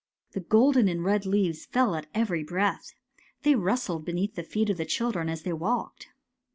The 0.31 0.39
golden 0.39 0.87
and 0.87 1.03
red 1.03 1.27
leaves 1.27 1.67
fell 1.67 1.93
at 1.93 2.07
every 2.15 2.43
breath. 2.43 2.95
They 3.43 3.53
rustled 3.53 4.03
beneath 4.03 4.33
the 4.33 4.41
feet 4.41 4.71
of 4.71 4.77
the 4.77 4.83
children 4.85 5.29
as 5.29 5.43
they 5.43 5.53
walked. 5.53 6.07